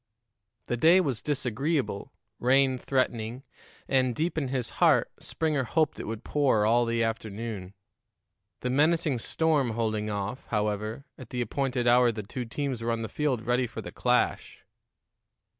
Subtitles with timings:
[0.65, 3.43] The day was disagreeable, rain threatening,
[3.87, 7.75] and, deep in his heart, Springer hoped it would pour all the afternoon.
[8.61, 13.03] The menacing storm holding off, however, at the appointed hour the two teams were on
[13.03, 14.65] the field ready for the clash.